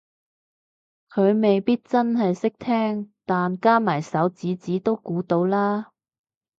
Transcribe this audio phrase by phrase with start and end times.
[1.11, 5.91] 佢未必真係識聽但加埋手指指都估到啦